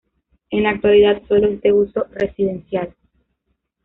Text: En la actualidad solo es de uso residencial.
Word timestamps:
En 0.49 0.63
la 0.63 0.71
actualidad 0.71 1.21
solo 1.27 1.45
es 1.47 1.61
de 1.61 1.73
uso 1.73 2.05
residencial. 2.09 2.95